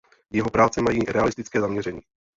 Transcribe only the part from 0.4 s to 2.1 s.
práce mají realistické zaměření.